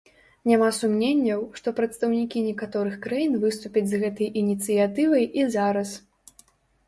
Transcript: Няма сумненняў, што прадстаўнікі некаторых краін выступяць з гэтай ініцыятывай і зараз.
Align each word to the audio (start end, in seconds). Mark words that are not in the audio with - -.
Няма 0.49 0.67
сумненняў, 0.75 1.41
што 1.59 1.67
прадстаўнікі 1.79 2.41
некаторых 2.47 2.95
краін 3.05 3.37
выступяць 3.43 3.85
з 3.91 4.01
гэтай 4.05 4.33
ініцыятывай 4.41 5.25
і 5.41 5.45
зараз. 5.57 5.89